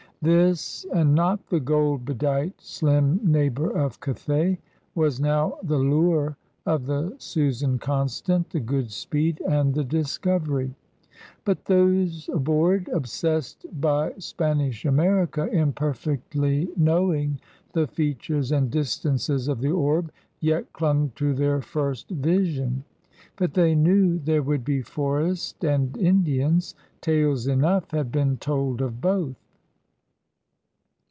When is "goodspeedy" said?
8.61-9.41